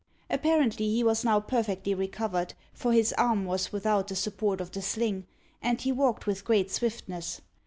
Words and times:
Apparently 0.31 0.89
he 0.89 1.03
was 1.03 1.23
now 1.23 1.39
perfectly 1.39 1.93
recovered, 1.93 2.55
for 2.73 2.91
his 2.91 3.13
arm 3.19 3.45
was 3.45 3.71
without 3.71 4.07
the 4.07 4.15
support 4.15 4.59
of 4.59 4.71
the 4.71 4.81
sling, 4.81 5.27
and 5.61 5.79
he 5.81 5.91
walked 5.91 6.25
with 6.25 6.43
great 6.43 6.71
swiftness. 6.71 7.39